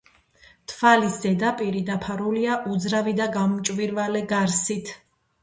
[0.71, 4.93] თვალის ზედაპირი დაფარულია უძრავი და გამჭვირვალე გარსით.